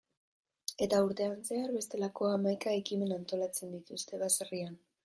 Eta 0.85 1.01
urtean 1.07 1.35
zehar, 1.51 1.75
bestelako 1.75 2.33
hamaika 2.33 2.75
ekimen 2.81 3.17
antolatzen 3.21 3.79
dituzte 3.79 4.25
baserrian. 4.27 4.79